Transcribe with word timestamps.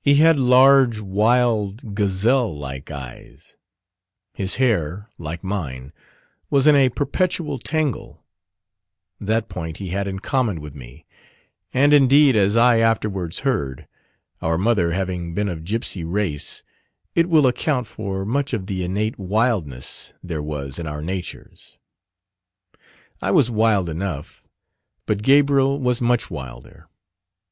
He 0.00 0.16
had 0.16 0.36
large, 0.36 0.98
wild, 0.98 1.94
gazelle 1.94 2.58
like 2.58 2.90
eyes: 2.90 3.54
his 4.32 4.56
hair, 4.56 5.08
like 5.16 5.44
mine, 5.44 5.92
was 6.50 6.66
in 6.66 6.74
a 6.74 6.88
perpetual 6.88 7.60
tangle 7.60 8.24
that 9.20 9.48
point 9.48 9.76
he 9.76 9.90
had 9.90 10.08
in 10.08 10.18
common 10.18 10.60
with 10.60 10.74
me, 10.74 11.06
and 11.72 11.94
indeed, 11.94 12.34
as 12.34 12.56
I 12.56 12.80
afterwards 12.80 13.42
heard, 13.46 13.86
our 14.42 14.58
mother 14.58 14.90
having 14.90 15.34
been 15.34 15.48
of 15.48 15.62
gipsy 15.64 16.02
race, 16.02 16.64
it 17.14 17.28
will 17.28 17.46
account 17.46 17.86
for 17.86 18.24
much 18.24 18.52
of 18.54 18.66
the 18.66 18.82
innate 18.82 19.20
wildness 19.20 20.12
there 20.20 20.42
was 20.42 20.80
in 20.80 20.88
our 20.88 21.00
natures. 21.00 21.78
I 23.22 23.30
was 23.30 23.52
wild 23.52 23.88
enough, 23.88 24.42
but 25.06 25.22
Gabriel 25.22 25.78
was 25.78 26.00
much 26.00 26.28
wilder. 26.28 26.88